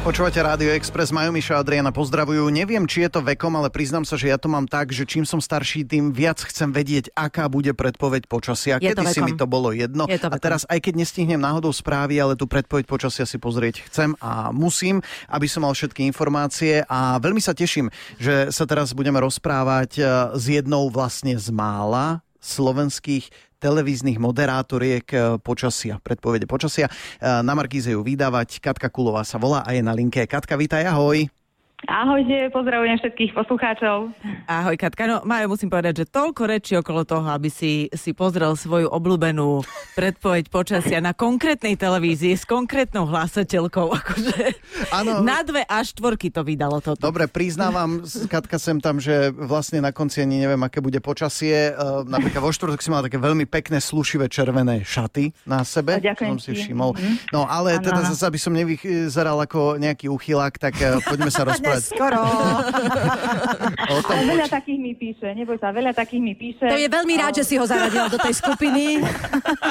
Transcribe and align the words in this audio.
Počúvate 0.00 0.40
Rádio 0.40 0.72
Express, 0.72 1.12
Majo 1.12 1.28
Miša 1.28 1.60
Adriana 1.60 1.92
pozdravujú. 1.92 2.48
Neviem, 2.48 2.88
či 2.88 3.04
je 3.04 3.12
to 3.12 3.20
vekom, 3.20 3.52
ale 3.52 3.68
priznám 3.68 4.08
sa, 4.08 4.16
že 4.16 4.32
ja 4.32 4.40
to 4.40 4.48
mám 4.48 4.64
tak, 4.64 4.96
že 4.96 5.04
čím 5.04 5.28
som 5.28 5.44
starší, 5.44 5.84
tým 5.84 6.16
viac 6.16 6.40
chcem 6.40 6.72
vedieť, 6.72 7.12
aká 7.12 7.52
bude 7.52 7.76
predpoveď 7.76 8.24
počasia. 8.24 8.80
Je 8.80 8.96
Kedy 8.96 9.04
si 9.12 9.20
mi 9.20 9.36
to 9.36 9.44
bolo 9.44 9.76
jedno. 9.76 10.08
Je 10.08 10.16
to 10.16 10.32
a 10.32 10.36
teraz, 10.40 10.64
aj 10.72 10.80
keď 10.80 11.04
nestihnem 11.04 11.36
náhodou 11.36 11.68
správy, 11.68 12.16
ale 12.16 12.32
tú 12.32 12.48
predpoveď 12.48 12.88
počasia 12.88 13.28
si 13.28 13.36
pozrieť 13.36 13.84
chcem 13.92 14.16
a 14.24 14.48
musím, 14.56 15.04
aby 15.28 15.44
som 15.44 15.68
mal 15.68 15.76
všetky 15.76 16.08
informácie 16.08 16.80
a 16.88 17.20
veľmi 17.20 17.44
sa 17.44 17.52
teším, 17.52 17.92
že 18.16 18.48
sa 18.48 18.64
teraz 18.64 18.96
budeme 18.96 19.20
rozprávať 19.20 20.00
e, 20.00 20.02
s 20.32 20.44
jednou 20.48 20.88
vlastne 20.88 21.36
z 21.36 21.52
mála 21.52 22.24
slovenských 22.40 23.28
televíznych 23.60 24.16
moderátoriek 24.16 25.06
e, 25.12 25.16
počasia, 25.40 26.00
predpovede 26.00 26.48
počasia. 26.48 26.88
E, 26.88 26.92
Na 27.44 27.52
Markíze 27.52 27.92
ju 27.92 28.00
vydávať. 28.00 28.58
Katka 28.60 28.88
Kulová 28.88 29.22
sa 29.22 29.36
volá 29.36 29.60
a 29.62 29.76
je 29.76 29.84
na 29.84 29.92
linke. 29.92 30.24
Katka, 30.24 30.56
vítaj, 30.56 30.88
ahoj. 30.88 31.39
Ahojte, 31.88 32.52
pozdravujem 32.52 33.00
všetkých 33.00 33.32
poslucháčov. 33.32 34.12
Ahoj 34.44 34.76
Katka, 34.76 35.08
no 35.08 35.16
Majo, 35.24 35.48
musím 35.48 35.72
povedať, 35.72 36.04
že 36.04 36.12
toľko 36.12 36.42
rečí 36.44 36.76
okolo 36.76 37.08
toho, 37.08 37.24
aby 37.32 37.48
si, 37.48 37.88
si 37.96 38.12
pozrel 38.12 38.52
svoju 38.52 38.92
obľúbenú 38.92 39.64
predpoveď 39.96 40.52
počasia 40.52 41.00
na 41.00 41.16
konkrétnej 41.16 41.80
televízii 41.80 42.36
s 42.36 42.44
konkrétnou 42.44 43.08
hlásateľkou, 43.08 43.86
akože 44.04 44.38
Áno. 44.92 45.24
na 45.24 45.40
dve 45.40 45.64
a 45.64 45.80
štvorky 45.80 46.28
to 46.28 46.44
vydalo 46.44 46.84
toto. 46.84 47.00
Dobre, 47.00 47.24
priznávam, 47.32 48.04
Katka, 48.28 48.60
sem 48.60 48.76
tam, 48.76 49.00
že 49.00 49.32
vlastne 49.32 49.80
na 49.80 49.88
konci 49.88 50.20
ani 50.20 50.44
neviem, 50.44 50.60
aké 50.60 50.84
bude 50.84 51.00
počasie. 51.00 51.72
E, 51.72 51.80
Napríklad 52.04 52.44
vo 52.44 52.52
štvrtok 52.52 52.84
si 52.84 52.92
mala 52.92 53.08
také 53.08 53.16
veľmi 53.16 53.48
pekné, 53.48 53.80
slušivé 53.80 54.28
červené 54.28 54.84
šaty 54.84 55.32
na 55.48 55.64
sebe. 55.64 55.96
A 55.96 56.04
ďakujem 56.12 56.36
som 56.36 56.40
si 56.44 56.52
všimol. 56.60 56.92
No 57.32 57.48
ale 57.48 57.80
Áno, 57.80 57.88
teda 57.88 58.04
zase, 58.04 58.28
aby 58.28 58.36
som 58.36 58.52
nevyzeral 58.52 59.40
ako 59.40 59.80
nejaký 59.80 60.12
uchylák, 60.12 60.60
tak 60.60 60.76
e, 60.76 61.00
poďme 61.08 61.32
sa 61.32 61.42
rozprávať 61.48 61.69
Skoro. 61.76 62.20
o 63.92 63.98
tom. 64.00 64.10
Ale 64.10 64.22
veľa 64.28 64.46
takých 64.48 64.78
mi 64.78 64.92
píše, 64.92 65.28
neboj 65.30 65.56
sa, 65.56 65.70
veľa 65.70 65.92
takých 65.92 66.18
mi 66.20 66.34
píše. 66.34 66.64
To 66.64 66.76
je 66.76 66.88
veľmi 66.88 67.14
rád, 67.16 67.34
že 67.34 67.44
si 67.44 67.54
ho 67.54 67.64
zaradila 67.64 68.06
do 68.06 68.16
tej 68.16 68.34
skupiny. 68.34 68.98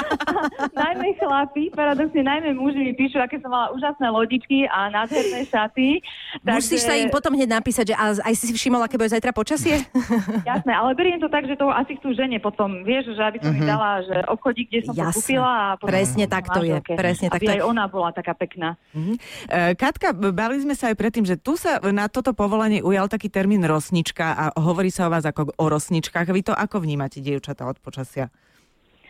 najmä 0.72 1.16
chlapi, 1.16 1.70
paradoxne 1.70 2.22
najmä 2.22 2.52
muži 2.52 2.80
mi 2.80 2.92
píšu, 2.92 3.18
aké 3.18 3.38
som 3.38 3.50
mala 3.50 3.70
úžasné 3.70 4.06
lodičky 4.06 4.64
a 4.66 4.88
nádherné 4.88 5.44
šaty. 5.44 6.00
Musíš 6.40 6.82
sa 6.82 6.94
im 6.94 7.08
potom 7.08 7.32
hneď 7.32 7.50
napísať, 7.52 7.84
že 7.86 7.94
a 7.94 8.04
aj 8.16 8.34
si 8.34 8.44
si 8.46 8.54
všimol, 8.54 8.80
aké 8.80 8.94
bude 8.94 9.08
zajtra 9.08 9.30
počasie? 9.30 9.82
Jasné, 10.50 10.72
ale 10.72 10.92
beriem 10.92 11.18
to 11.18 11.26
tak, 11.26 11.44
že 11.44 11.54
to 11.54 11.68
asi 11.68 11.96
chcú 11.96 12.12
žene 12.12 12.38
potom, 12.38 12.82
vieš, 12.82 13.12
že 13.12 13.22
aby 13.22 13.38
som 13.38 13.48
Mhm. 13.50 13.56
mi 13.56 13.66
dala, 13.66 13.90
že 14.00 14.16
obchodík, 14.26 14.66
kde 14.68 14.80
som 14.84 14.94
to 14.94 15.02
Jasné. 15.02 15.16
kúpila 15.16 15.50
a 15.50 15.74
potom 15.74 15.90
Presne 15.90 16.24
tak 16.24 16.44
to 16.46 16.60
je, 16.62 16.76
presne 16.86 17.26
tak 17.26 17.34
aby 17.34 17.44
to 17.44 17.50
je. 17.50 17.56
aj 17.56 17.62
ona 17.64 17.84
bola 17.86 18.10
taká 18.10 18.32
pekná. 18.32 18.78
Mhm. 18.92 19.12
E, 19.48 19.74
Katka, 19.74 20.08
bavili 20.12 20.62
sme 20.62 20.72
sa 20.72 20.86
aj 20.86 20.96
predtým, 20.96 21.24
že 21.24 21.34
tu 21.34 21.54
sa 21.54 21.82
na 21.90 22.06
toto 22.06 22.30
povolanie 22.30 22.80
ujal 22.80 23.06
taký 23.06 23.26
termín 23.26 23.60
rosnička 23.60 24.26
a 24.30 24.44
hovorí 24.56 24.88
sa 24.88 25.06
o 25.06 25.10
vás 25.10 25.22
ako 25.22 25.52
o 25.52 25.66
rosničkách. 25.66 26.26
Vy 26.26 26.42
to 26.42 26.52
ako 26.52 26.78
vnímate, 26.78 27.18
dievčatá 27.18 27.64
od 27.64 27.76
počasia? 27.76 28.30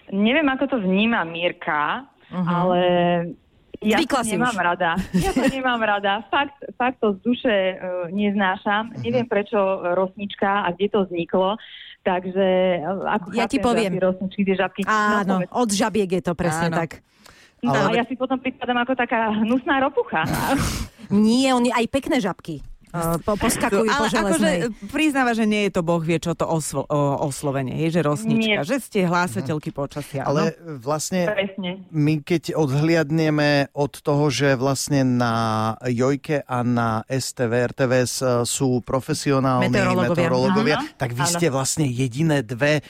Neviem, 0.09 0.45
ako 0.45 0.65
to 0.67 0.77
vníma 0.79 1.23
Mírka, 1.23 2.05
ale 2.29 2.81
ja 3.79 3.97
Zvykla 3.97 4.21
to 4.21 4.29
nemám 4.29 4.53
už. 4.53 4.61
rada. 4.61 4.91
Ja 5.15 5.31
to 5.31 5.45
nemám 5.57 5.81
rada. 5.81 6.13
Fakt, 6.27 6.53
fakt 6.75 6.99
to 6.99 7.15
z 7.15 7.19
duše 7.23 7.57
uh, 7.73 7.79
neznášam. 8.09 8.93
Neviem 8.99 9.25
prečo 9.25 9.57
rosnička 9.95 10.63
a 10.63 10.71
kde 10.71 10.87
to 10.89 11.01
vzniklo. 11.05 11.57
Takže 12.01 12.49
uh, 12.79 13.07
ako 13.09 13.25
Ja 13.33 13.47
ti 13.47 13.57
poviem. 13.57 13.97
Rosničky, 13.97 14.43
žabky. 14.51 14.83
Áno, 14.85 15.23
No, 15.23 15.35
povedz. 15.39 15.53
od 15.55 15.69
žabiek 15.71 16.11
je 16.11 16.23
to 16.23 16.33
presne 16.35 16.69
Áno. 16.69 16.77
tak. 16.77 17.01
No, 17.63 17.73
Ale- 17.73 17.97
a 17.97 17.99
ja 18.01 18.05
si 18.09 18.17
potom 18.17 18.41
pripadám 18.41 18.83
ako 18.83 18.93
taká 18.97 19.33
hnusná 19.45 19.81
ropucha. 19.81 20.25
Nie, 21.11 21.53
oni 21.55 21.75
aj 21.75 21.87
pekné 21.91 22.23
žabky. 22.23 22.63
Uh, 22.91 23.23
po, 23.23 23.39
poskakujú 23.39 23.87
po 23.87 23.95
ale 24.03 24.07
železnej. 24.11 24.67
akože 24.67 24.91
priznáva, 24.91 25.31
že 25.31 25.47
nie 25.47 25.71
je 25.71 25.79
to 25.79 25.87
boh 25.87 26.03
vie, 26.03 26.19
čo 26.19 26.35
to 26.35 26.43
oslo, 26.43 26.83
o, 26.91 27.23
oslovenie, 27.23 27.87
je, 27.87 27.95
že 27.95 28.01
rosnička, 28.03 28.43
Nie. 28.43 28.67
že 28.67 28.83
ste 28.83 29.07
hlásateľky 29.07 29.71
počasia. 29.71 30.27
Ale 30.27 30.59
no? 30.59 30.75
vlastne 30.83 31.31
Presne. 31.31 31.87
my 31.95 32.19
keď 32.19 32.59
odhliadneme 32.59 33.71
od 33.79 33.95
toho, 33.95 34.27
že 34.35 34.59
vlastne 34.59 35.07
na 35.07 35.35
Jojke 35.87 36.43
a 36.43 36.67
na 36.67 37.07
STV, 37.07 37.71
RTVS 37.71 38.43
sú 38.43 38.83
profesionálni 38.83 39.71
Meteorológovia. 39.71 40.11
meteorológovia, 40.11 40.77
tak 40.99 41.15
vy 41.15 41.25
ste 41.31 41.47
vlastne 41.47 41.87
jediné 41.87 42.43
dve 42.43 42.83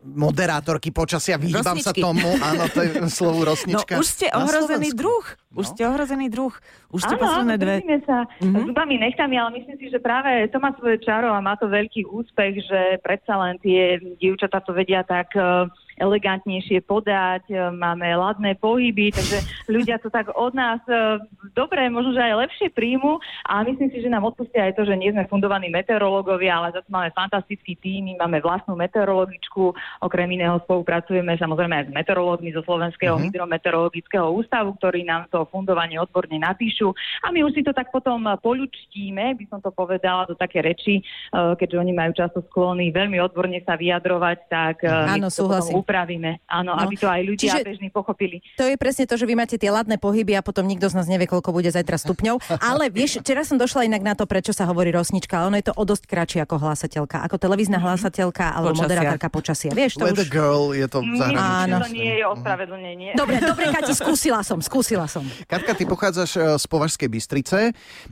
moderátorky 0.00 0.90
počasia. 0.90 1.36
Vyhýbam 1.36 1.76
sa 1.76 1.90
Rosničky. 1.90 2.00
tomu, 2.00 2.28
áno, 2.40 2.64
to 2.66 2.80
je 2.80 2.90
slovu 3.08 3.40
no 3.40 3.48
rosnička. 3.48 3.94
už 3.94 4.06
ste 4.06 4.26
ohrozený 4.30 4.90
druh. 4.92 5.24
Už 5.50 5.64
No. 5.64 5.70
ste 5.70 5.82
ohrozený 5.84 6.26
druh. 6.28 6.54
Už 6.88 7.00
ste 7.00 7.14
Áno, 7.14 7.22
posledné 7.22 7.54
áno, 7.54 7.62
dve. 7.62 7.74
držíme 7.78 7.98
sa 8.02 8.16
Mhm. 8.40 8.60
zubami, 8.66 8.94
nechtami, 8.98 9.34
ale 9.34 9.50
myslím 9.54 9.76
si, 9.76 9.86
že 9.88 9.98
práve 9.98 10.30
to 10.48 10.58
má 10.58 10.74
svoje 10.74 10.98
čaro 11.00 11.28
a 11.28 11.38
má 11.38 11.54
to 11.54 11.66
veľký 11.66 12.04
úspech, 12.04 12.54
že 12.60 12.80
predsa 13.00 13.38
len 13.38 13.58
tie 13.58 13.82
dievčatá 14.16 14.58
to 14.60 14.72
vedia 14.72 15.02
tak 15.02 15.30
eh, 15.32 15.66
elegantnejšie 15.98 16.82
podať, 16.84 17.46
e, 17.50 17.56
máme 17.70 18.06
ladné 18.14 18.58
pohyby, 18.58 19.14
takže 19.14 19.38
ľudia 19.70 19.98
to 20.02 20.10
tak 20.10 20.30
od 20.34 20.52
nás 20.54 20.82
e, 20.90 21.22
dobre, 21.54 21.86
možno, 21.90 22.14
že 22.14 22.22
aj 22.22 22.46
lepšie 22.46 22.68
príjmu 22.74 23.18
a 23.46 23.62
myslím 23.62 23.90
si, 23.90 24.02
že 24.02 24.10
nám 24.10 24.26
odpustia 24.26 24.66
aj 24.70 24.74
to, 24.78 24.82
že 24.86 24.98
nie 24.98 25.14
sme 25.14 25.28
fundovaní 25.30 25.70
meteorológovia, 25.70 26.58
ale 26.58 26.74
zase 26.74 26.88
máme 26.90 27.14
fantastický 27.14 27.78
tým, 27.78 28.18
máme 28.18 28.42
vlastnú 28.42 28.74
meteorologičku, 28.74 29.74
okrem 30.02 30.28
iného 30.34 30.58
spolupracujeme 30.66 31.38
samozrejme 31.38 31.74
aj 31.74 31.86
s 31.90 31.94
meteorológmi 31.94 32.50
zo 32.54 32.62
Slovenského 32.66 33.16
Mhm. 33.18 33.24
hydrometeorologického 33.30 34.26
ústavu, 34.34 34.74
ktorí 34.78 35.06
nám 35.06 35.30
to 35.30 35.46
fundovanie 35.48 35.98
odborne 35.98 36.36
napíšu 36.38 36.90
a 37.22 37.30
my 37.30 37.46
už 37.46 37.54
si 37.54 37.62
to 37.62 37.70
tak 37.70 37.94
potom 37.94 38.26
poľučtíme, 38.42 39.38
by 39.38 39.44
som 39.48 39.62
to 39.62 39.70
povedala 39.70 40.26
do 40.26 40.34
také 40.34 40.60
reči, 40.60 41.00
e, 41.00 41.02
keďže 41.32 41.78
oni 41.78 41.92
majú 41.94 42.12
často 42.16 42.42
sklony 42.50 42.90
veľmi 42.90 43.18
odborne 43.22 43.58
sa 43.62 43.78
vyjadrovať, 43.78 44.38
tak 44.50 44.76
Áno, 44.84 45.30
súhlasím. 45.30 45.83
Upravíme. 45.84 46.40
Áno, 46.48 46.72
No. 46.72 46.80
aby 46.80 46.96
to 46.96 47.06
aj 47.06 47.20
ľudia 47.22 47.52
Čiže- 47.52 47.62
bežní 47.62 47.88
pochopili. 47.88 48.40
To 48.56 48.64
je 48.64 48.74
presne 48.74 49.04
to, 49.04 49.14
že 49.14 49.22
vy 49.22 49.36
máte 49.36 49.54
tie 49.54 49.68
ladné 49.68 49.94
pohyby 49.94 50.34
a 50.34 50.40
potom 50.40 50.64
nikto 50.64 50.88
z 50.88 50.96
nás 50.96 51.04
nevie, 51.04 51.28
koľko 51.28 51.52
bude 51.52 51.68
zajtra 51.68 51.94
stupňov. 51.94 52.40
Ale 52.64 52.88
vieš, 52.88 53.20
včera 53.20 53.44
som 53.44 53.54
došla 53.54 53.84
inak 53.84 54.00
na 54.00 54.14
to, 54.14 54.24
prečo 54.24 54.50
sa 54.50 54.64
hovorí 54.64 54.88
rosnička, 54.88 55.36
ale 55.36 55.46
ono 55.46 55.56
je 55.58 55.66
to 55.68 55.74
o 55.74 55.84
dosť 55.84 56.04
kratšie 56.06 56.40
ako 56.40 56.56
hlásateľka, 56.58 57.20
ako 57.20 57.36
televízna 57.36 57.76
hlásateľka 57.76 58.44
alebo 58.50 58.72
Počasia. 58.72 58.82
moderátorka 58.82 59.28
počasia. 59.28 59.70
Vieš, 59.70 59.92
to 59.94 60.06
Weather 60.06 60.24
už... 60.24 60.30
girl 60.30 60.64
je 60.72 60.86
to 60.88 60.98
zahraničí. 61.04 61.68
Áno. 61.68 61.76
to 61.78 61.90
nie 61.92 62.12
je 62.14 62.24
ospravedlnenie. 62.24 63.10
Dobre, 63.14 63.36
dobre, 63.38 63.64
Kati, 63.68 63.92
skúsila 63.92 64.40
som, 64.40 64.58
skúsila 64.58 65.04
som. 65.04 65.20
Katka, 65.44 65.74
ty 65.74 65.84
pochádzaš 65.84 66.30
e, 66.32 66.56
z 66.56 66.64
Považskej 66.64 67.08
Bystrice 67.08 67.58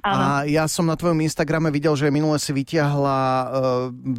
a 0.00 0.12
ja 0.44 0.66
som 0.66 0.84
na 0.84 0.92
tvojom 0.92 1.16
Instagrame 1.18 1.70
videl, 1.70 1.94
že 1.94 2.10
minule 2.10 2.36
si 2.36 2.52
vytiahla 2.52 3.18
e, 3.18 3.46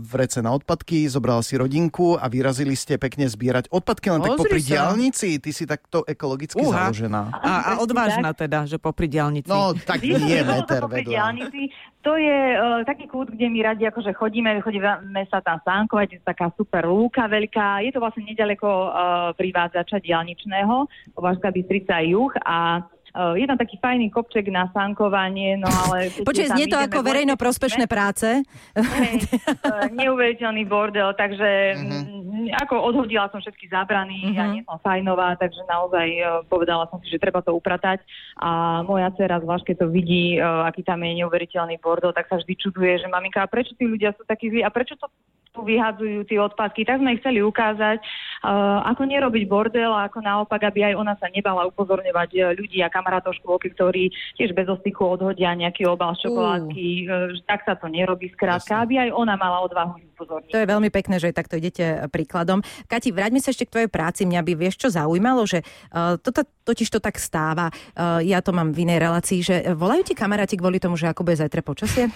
vrece 0.04 0.40
na 0.40 0.50
odpadky, 0.50 1.06
zobrala 1.06 1.40
si 1.40 1.54
rodinku 1.54 2.16
a 2.16 2.26
vyrazili 2.26 2.74
ste 2.74 2.96
pekne 2.96 3.28
zbierať 3.44 3.68
odpadky 3.76 4.08
len 4.08 4.24
tak 4.24 4.32
Pozri 4.32 4.48
popri 4.48 4.62
sa. 4.64 4.70
diálnici. 4.72 5.30
Ty 5.44 5.50
si 5.52 5.64
takto 5.68 6.08
ekologicky 6.08 6.64
Uha. 6.64 6.88
založená. 6.88 7.44
A, 7.44 7.52
a 7.60 7.72
odvážna 7.84 8.32
teda, 8.32 8.64
že 8.64 8.80
popri 8.80 9.12
diálnici. 9.12 9.52
No, 9.52 9.76
tak 9.76 10.00
nie 10.00 10.40
meter 10.40 10.88
vedľa. 10.88 11.12
diaľnici, 11.12 11.62
To 12.08 12.16
je 12.16 12.40
uh, 12.56 12.88
taký 12.88 13.12
kút, 13.12 13.36
kde 13.36 13.52
my 13.52 13.60
radi 13.76 13.84
akože 13.84 14.16
chodíme, 14.16 14.64
chodíme 14.64 15.24
sa 15.28 15.44
tam 15.44 15.60
sánkovať, 15.68 16.08
je 16.16 16.20
to 16.24 16.28
taká 16.32 16.48
super 16.56 16.88
lúka 16.88 17.28
veľká. 17.28 17.84
Je 17.84 17.92
to 17.92 18.00
vlastne 18.00 18.24
nedaleko 18.24 18.68
uh, 18.68 18.92
privádzača 19.36 20.00
diálničného, 20.00 20.88
Považská 21.12 21.52
Bystrica 21.52 22.00
juh 22.00 22.32
a 22.48 22.88
uh, 23.14 23.34
je 23.38 23.46
tam 23.46 23.58
taký 23.58 23.78
fajný 23.78 24.10
kopček 24.10 24.50
na 24.50 24.70
sánkovanie, 24.74 25.58
no 25.58 25.70
ale... 25.70 26.10
tam 26.28 26.50
znie 26.58 26.68
to 26.68 26.78
ako 26.78 27.06
verejnoprospešné 27.06 27.86
práce. 27.86 28.42
Hej, 28.74 29.14
e, 29.62 29.70
neuveriteľný 30.02 30.66
bordel, 30.66 31.14
takže 31.14 31.78
mm, 31.78 32.13
ako 32.52 32.76
odhodila 32.84 33.32
som 33.32 33.40
všetky 33.40 33.72
zábrany, 33.72 34.36
ja 34.36 34.50
nie 34.52 34.66
som 34.68 34.82
fajnová, 34.82 35.40
takže 35.40 35.64
naozaj 35.70 36.08
e, 36.10 36.22
povedala 36.52 36.90
som 36.92 37.00
si, 37.00 37.08
že 37.08 37.22
treba 37.22 37.40
to 37.40 37.56
upratať. 37.56 38.04
A 38.42 38.82
moja 38.84 39.08
dcera, 39.16 39.40
zvlášť 39.40 39.72
keď 39.72 39.76
to 39.84 39.88
vidí, 39.88 40.36
e, 40.36 40.40
aký 40.42 40.84
tam 40.84 41.00
je 41.06 41.24
neuveriteľný 41.24 41.80
bordel, 41.80 42.12
tak 42.12 42.28
sa 42.28 42.42
vždy 42.42 42.54
čuduje, 42.60 43.00
že 43.00 43.08
maminka, 43.08 43.40
a 43.40 43.48
prečo 43.48 43.78
tí 43.78 43.88
ľudia 43.88 44.12
sú 44.18 44.28
takí 44.28 44.52
zlí? 44.52 44.66
A 44.66 44.74
prečo 44.74 45.00
to 45.00 45.08
tu 45.54 45.62
vyhadzujú 45.62 46.26
tie 46.26 46.42
odpadky, 46.42 46.82
tak 46.82 46.98
sme 46.98 47.22
chceli 47.22 47.46
ukázať, 47.46 48.02
uh, 48.02 48.82
ako 48.90 49.06
nerobiť 49.06 49.44
bordel 49.46 49.94
a 49.94 50.10
ako 50.10 50.26
naopak, 50.26 50.66
aby 50.66 50.90
aj 50.90 50.94
ona 50.98 51.14
sa 51.22 51.30
nebala 51.30 51.70
upozorňovať 51.70 52.30
e, 52.34 52.40
ľudí 52.58 52.82
a 52.82 52.90
kamarátov 52.90 53.38
škôlky, 53.38 53.70
ktorí 53.78 54.10
tiež 54.34 54.58
bez 54.58 54.66
ostychu 54.66 55.06
odhodia 55.06 55.54
nejaký 55.54 55.86
obal 55.86 56.18
šokoládky, 56.18 56.86
uh. 57.06 57.30
tak 57.46 57.62
sa 57.70 57.78
to 57.78 57.86
nerobí 57.86 58.34
skrátka, 58.34 58.82
aby 58.82 59.06
aj 59.06 59.10
ona 59.14 59.38
mala 59.38 59.62
odvahu 59.62 60.02
upozorniť. 60.18 60.50
To 60.50 60.62
je 60.66 60.72
veľmi 60.74 60.90
pekné, 60.90 61.22
že 61.22 61.30
takto 61.30 61.62
idete 61.62 62.10
príkladom. 62.10 62.66
Kati, 62.90 63.14
vráťme 63.14 63.38
sa 63.38 63.54
ešte 63.54 63.70
k 63.70 63.74
tvojej 63.78 63.90
práci. 63.94 64.26
Mňa 64.26 64.42
by 64.42 64.54
vieš, 64.58 64.82
čo 64.82 64.90
zaujímalo, 64.90 65.46
že 65.46 65.62
uh, 65.94 66.18
toto 66.18 66.42
totiž 66.66 66.90
to 66.90 66.98
tak 66.98 67.22
stáva. 67.22 67.70
Uh, 67.94 68.18
ja 68.26 68.42
to 68.42 68.50
mám 68.50 68.74
v 68.74 68.90
inej 68.90 69.00
relácii, 69.06 69.40
že 69.46 69.56
volajú 69.78 70.02
ti 70.02 70.18
kamaráti 70.18 70.58
kvôli 70.58 70.82
tomu, 70.82 70.98
že 70.98 71.06
ako 71.06 71.22
bude 71.22 71.38
zajtra 71.38 71.62
počasie? 71.62 72.10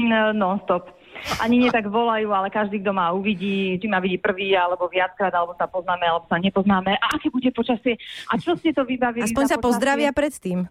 No, 0.00 0.32
non 0.32 0.56
stop. 0.64 1.03
Ani 1.40 1.66
nie 1.66 1.70
tak 1.70 1.88
volajú, 1.88 2.30
ale 2.30 2.48
každý, 2.52 2.80
kto 2.80 2.92
ma 2.92 3.12
uvidí, 3.12 3.78
či 3.80 3.86
ma 3.88 3.98
vidí 3.98 4.20
prvý, 4.20 4.54
alebo 4.54 4.88
viackrát, 4.88 5.32
alebo 5.32 5.56
sa 5.56 5.66
poznáme, 5.66 6.04
alebo 6.04 6.26
sa 6.28 6.38
nepoznáme. 6.38 6.96
A 6.98 7.06
aké 7.16 7.30
bude 7.32 7.48
počasie? 7.50 7.96
A 8.30 8.38
čo 8.38 8.54
ste 8.58 8.74
to 8.74 8.84
vybavili? 8.84 9.24
Aspoň 9.24 9.44
sa 9.50 9.58
pozdravia 9.58 10.10
predtým. 10.14 10.68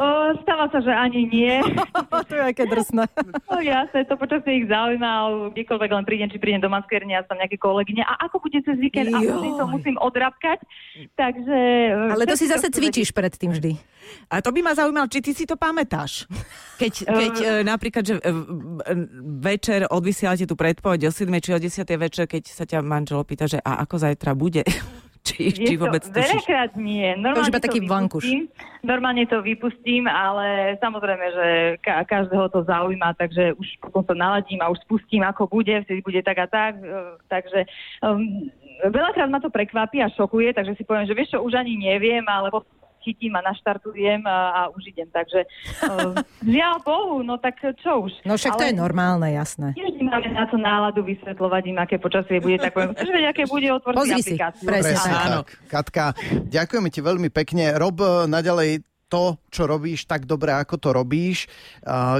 O, 0.00 0.06
stáva 0.40 0.72
sa, 0.72 0.80
že 0.80 0.92
ani 0.92 1.28
nie. 1.28 1.60
to 2.30 2.32
je 2.32 2.42
aké 2.42 2.64
drsné. 2.64 3.04
No 3.50 3.58
jasné, 3.60 4.08
to 4.08 4.16
počasie 4.16 4.64
ich 4.64 4.66
zaujíma, 4.70 5.52
kdekoľvek 5.52 5.90
len 5.90 6.04
prídem, 6.08 6.28
či 6.32 6.40
prídem 6.40 6.64
do 6.64 6.72
maskérne 6.72 7.12
a 7.18 7.26
tam 7.26 7.36
nejaké 7.36 7.60
kolegyne. 7.60 8.06
A 8.06 8.24
ako 8.24 8.40
bude 8.46 8.56
cez 8.64 8.76
víkend? 8.80 9.12
A 9.12 9.20
Joj. 9.20 9.60
to 9.60 9.64
musím 9.68 9.96
odrabkať. 10.00 10.64
Takže... 11.14 11.58
Ale 12.16 12.24
to 12.24 12.36
si 12.38 12.48
zase 12.48 12.72
cvičíš 12.72 13.12
predtým 13.12 13.52
vždy. 13.52 13.76
A 14.30 14.40
to 14.42 14.50
by 14.54 14.60
ma 14.62 14.72
zaujímalo, 14.74 15.10
či 15.10 15.20
ty 15.22 15.30
si 15.34 15.44
to 15.44 15.54
pamätáš. 15.58 16.26
Keď, 16.78 16.92
keď 17.04 17.34
e, 17.40 17.46
napríklad, 17.66 18.04
že 18.06 18.14
e, 18.16 18.20
e, 18.22 18.32
večer 19.70 19.86
odvysielate 19.86 20.50
tú 20.50 20.58
predpoveď 20.58 21.06
o 21.06 21.10
7 21.14 21.30
či 21.38 21.50
o 21.54 21.58
10 21.62 21.86
večer, 21.94 22.24
keď 22.26 22.42
sa 22.50 22.66
ťa 22.66 22.82
manžel 22.82 23.22
opýta, 23.22 23.46
že 23.46 23.62
a 23.62 23.78
ako 23.86 24.02
zajtra 24.02 24.34
bude? 24.34 24.66
či, 25.26 25.54
či 25.54 25.78
vôbec 25.78 26.02
tušíš? 26.02 26.42
Veľakrát 26.42 26.72
nie. 26.74 27.14
Normálne 27.14 27.46
už 27.46 27.52
iba 27.54 27.62
taký 27.62 27.80
vankuš. 27.86 28.24
Normálne 28.82 29.22
to 29.30 29.38
vypustím, 29.46 30.10
ale 30.10 30.74
samozrejme, 30.82 31.26
že 31.30 31.48
ka- 31.86 32.02
každého 32.02 32.50
to 32.50 32.66
zaujíma, 32.66 33.14
takže 33.14 33.54
už 33.54 33.68
potom 33.78 34.02
to 34.02 34.14
naladím 34.18 34.58
a 34.58 34.74
už 34.74 34.82
spustím, 34.82 35.22
ako 35.22 35.46
bude, 35.46 35.86
vtedy 35.86 36.02
bude 36.02 36.18
tak 36.26 36.38
a 36.42 36.46
tak. 36.50 36.82
e, 36.82 37.14
Takže 37.30 37.70
um, 38.02 38.50
veľakrát 38.90 39.30
ma 39.30 39.38
to 39.38 39.54
prekvapí 39.54 40.02
a 40.02 40.10
šokuje, 40.10 40.50
takže 40.50 40.74
si 40.74 40.82
poviem, 40.82 41.06
že 41.06 41.14
vieš 41.14 41.38
čo, 41.38 41.46
už 41.46 41.54
ani 41.54 41.78
neviem, 41.78 42.26
ale 42.26 42.50
potom 42.50 42.79
chytím 43.00 43.36
a 43.36 43.42
naštartujem 43.42 44.20
a, 44.24 44.38
a 44.52 44.60
už 44.72 44.92
idem. 44.92 45.08
Takže 45.08 45.48
um, 45.88 46.14
žiaľ 46.44 46.76
Bohu, 46.84 47.16
no 47.24 47.40
tak 47.40 47.56
čo 47.80 48.06
už. 48.06 48.12
No 48.24 48.36
však 48.36 48.56
to 48.56 48.64
je 48.68 48.74
Ale- 48.76 48.80
normálne, 48.80 49.28
jasné. 49.32 49.72
Tiež 49.74 49.96
nemáme 49.96 50.28
na 50.30 50.44
to 50.46 50.56
náladu 50.60 51.00
vysvetľovať 51.02 51.62
im, 51.70 51.78
aké 51.80 51.96
počasie 51.96 52.38
bude, 52.38 52.60
tak 52.60 52.76
poviem, 52.76 52.92
chceš 52.94 53.08
vedieť, 53.08 53.30
aké 53.32 53.44
bude, 53.48 53.68
otvor 53.72 53.92
si 53.94 53.98
Pozri 53.98 54.20
si, 54.20 54.32
aplikáciu. 54.36 54.64
presne 54.66 54.88
Presne 54.90 55.12
Áno. 55.16 55.40
tak. 55.42 55.48
Katka, 55.70 56.04
ďakujeme 56.50 56.88
ti 56.90 57.00
veľmi 57.00 57.28
pekne. 57.32 57.64
Rob 57.78 57.96
eh, 58.00 58.28
naďalej 58.28 58.89
to, 59.10 59.22
čo 59.50 59.66
robíš, 59.66 60.06
tak 60.06 60.22
dobre, 60.22 60.54
ako 60.54 60.78
to 60.78 60.94
robíš. 60.94 61.50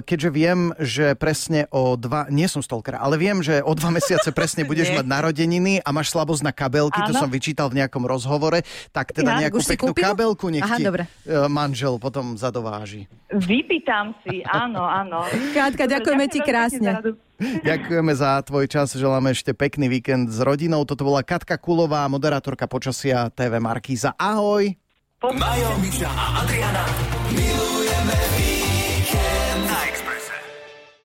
Keďže 0.03 0.29
viem, 0.29 0.59
že 0.77 1.15
presne 1.15 1.71
o 1.71 1.95
dva, 1.95 2.27
nie 2.27 2.45
som 2.45 2.59
stolker, 2.59 2.99
ale 2.99 3.15
viem, 3.15 3.39
že 3.39 3.63
o 3.63 3.71
dva 3.73 3.89
mesiace 3.89 4.35
presne 4.35 4.67
budeš 4.71 4.91
mať 4.91 5.07
narodeniny 5.07 5.79
a 5.79 5.89
máš 5.91 6.11
slabosť 6.11 6.43
na 6.43 6.51
kabelky, 6.51 6.99
to 7.01 7.15
Áno. 7.15 7.23
som 7.23 7.31
vyčítal 7.31 7.71
v 7.71 7.79
nejakom 7.79 8.03
rozhovore, 8.03 8.61
tak 8.91 9.15
teda 9.15 9.39
Ja, 9.39 9.47
nejakú 9.47 9.63
peknú 9.63 9.95
kúpil? 9.95 10.03
kabelku 10.05 10.51
nech 10.51 10.61
Aha, 10.61 10.75
ti 10.75 10.83
dobre. 10.83 11.07
eh, 11.23 11.47
manžel 11.47 11.97
potom 11.97 12.35
zadováži. 12.35 13.07
Vypýtam 13.31 14.19
si, 14.21 14.43
áno, 14.43 14.83
áno. 14.83 15.23
Kátka, 15.55 15.87
ďakujeme 15.87 16.27
ti 16.27 16.43
krásne. 16.43 16.99
Ďakujeme 17.41 18.13
za 18.13 18.37
tvoj 18.43 18.67
čas, 18.67 18.93
želáme 18.93 19.31
ešte 19.31 19.55
pekný 19.55 19.89
víkend 19.89 20.29
s 20.29 20.37
rodinou. 20.39 20.85
Toto 20.85 21.07
bola 21.07 21.23
Katka 21.23 21.57
Kulová, 21.57 22.05
moderátorka 22.05 22.67
počasia 22.67 23.31
TV 23.31 23.57
Markíza. 23.57 24.13
Ahoj! 24.13 24.90
Majo, 25.23 25.69
Miša 25.85 26.09
a 26.09 26.41
Adriana. 26.41 26.85
milujú 27.29 27.80